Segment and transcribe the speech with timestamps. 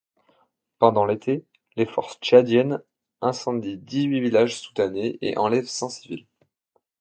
[0.79, 1.45] Pendant l'été,
[1.75, 2.81] les forces tchadiennes
[3.21, 6.25] incendient dix-huit villages soudanais et enlèvent cent civils.